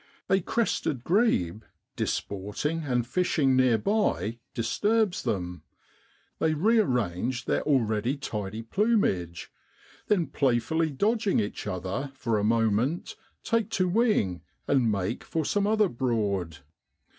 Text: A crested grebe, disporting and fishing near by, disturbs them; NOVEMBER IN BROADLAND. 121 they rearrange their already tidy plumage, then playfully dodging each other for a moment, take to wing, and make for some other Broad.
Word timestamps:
A 0.31 0.41
crested 0.41 1.03
grebe, 1.03 1.61
disporting 1.95 2.85
and 2.85 3.05
fishing 3.05 3.55
near 3.55 3.77
by, 3.77 4.39
disturbs 4.55 5.21
them; 5.21 5.61
NOVEMBER 6.39 6.57
IN 6.59 6.63
BROADLAND. 6.63 6.77
121 6.95 7.01
they 7.05 7.13
rearrange 7.21 7.45
their 7.45 7.61
already 7.61 8.17
tidy 8.17 8.63
plumage, 8.63 9.51
then 10.07 10.25
playfully 10.25 10.89
dodging 10.89 11.39
each 11.39 11.67
other 11.67 12.11
for 12.15 12.39
a 12.39 12.43
moment, 12.43 13.15
take 13.43 13.69
to 13.69 13.87
wing, 13.87 14.41
and 14.67 14.91
make 14.91 15.23
for 15.23 15.45
some 15.45 15.67
other 15.67 15.87
Broad. 15.87 16.57